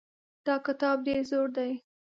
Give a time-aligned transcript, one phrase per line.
[0.45, 1.71] دا کتاب ډېر زوړ دی.